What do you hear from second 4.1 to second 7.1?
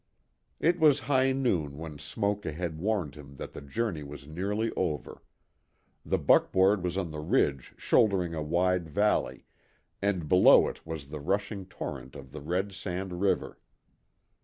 nearly over. The buckboard was